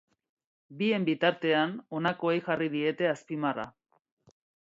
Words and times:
Bien 0.79 1.03
bitartean, 1.09 1.75
honakoei 1.99 2.41
jarri 2.49 2.71
diete 2.79 3.09
azpimarra. 3.13 3.67